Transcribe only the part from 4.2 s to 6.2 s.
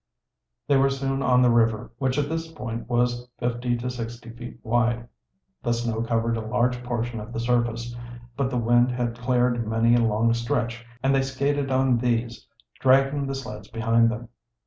feet wide. The snow